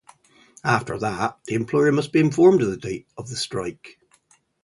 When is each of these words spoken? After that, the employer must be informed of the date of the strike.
After 0.63 0.97
that, 0.97 1.37
the 1.45 1.53
employer 1.53 1.91
must 1.91 2.11
be 2.11 2.19
informed 2.21 2.63
of 2.63 2.71
the 2.71 2.77
date 2.77 3.05
of 3.19 3.29
the 3.29 3.35
strike. 3.35 3.99